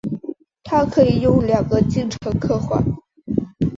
[0.63, 2.81] 它可以用两个进程刻画。